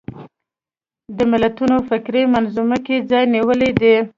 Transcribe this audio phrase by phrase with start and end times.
[1.17, 3.95] د ملتونو فکري منظومه کې ځای نیولی دی